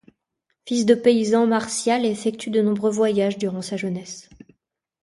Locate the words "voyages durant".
2.89-3.61